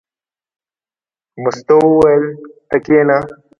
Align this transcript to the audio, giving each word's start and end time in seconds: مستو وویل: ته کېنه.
مستو 1.43 1.77
وویل: 1.87 2.23
ته 2.69 2.77
کېنه. 2.85 3.17